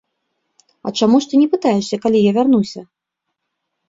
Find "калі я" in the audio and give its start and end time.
2.05-2.31